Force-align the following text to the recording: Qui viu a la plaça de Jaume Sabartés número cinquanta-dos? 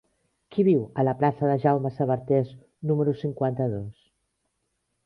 Qui 0.53 0.63
viu 0.69 0.79
a 1.01 1.05
la 1.07 1.13
plaça 1.19 1.51
de 1.51 1.59
Jaume 1.65 1.93
Sabartés 1.99 2.57
número 2.93 3.17
cinquanta-dos? 3.25 4.05